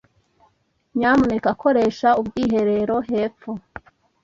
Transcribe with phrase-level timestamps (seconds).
[0.97, 3.51] Nyamuneka koresha ubwiherero hepfo.